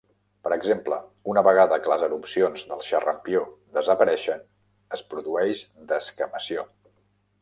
Per 0.45 0.51
exemple, 0.53 0.95
una 1.33 1.43
vegada 1.47 1.77
que 1.83 1.91
les 1.91 2.05
erupcions 2.07 2.65
del 2.71 2.81
xarampió 2.87 3.43
desapareixen, 3.79 4.43
es 4.99 5.05
produeix 5.13 5.63
descamació. 5.93 6.67